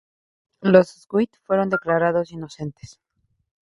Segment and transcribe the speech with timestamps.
[0.61, 2.99] Los Sweet fueron declarados inocentes.